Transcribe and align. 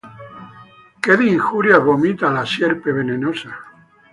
¡Qué 1.03 1.15
de 1.19 1.25
injurias 1.35 1.85
vomita 1.89 2.31
la 2.37 2.43
Sierpe 2.43 2.91
venenosa! 2.91 3.51